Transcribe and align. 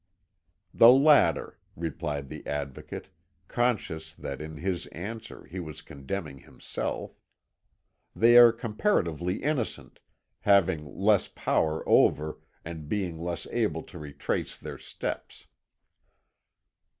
"The 0.73 0.89
latter," 0.89 1.59
replied 1.75 2.27
the 2.27 2.43
Advocate, 2.47 3.09
conscious 3.47 4.15
that 4.15 4.41
in 4.41 4.57
his 4.57 4.87
answer 4.87 5.45
he 5.45 5.59
was 5.59 5.83
condemning 5.83 6.39
himself; 6.39 7.19
"they 8.15 8.35
are 8.35 8.51
comparatively 8.51 9.43
innocent, 9.43 9.99
having 10.39 10.91
less 10.97 11.27
power 11.27 11.87
over, 11.87 12.39
and 12.65 12.89
being 12.89 13.19
less 13.19 13.45
able 13.51 13.83
to 13.83 13.99
retrace 13.99 14.57
their 14.57 14.79
steps." 14.79 15.45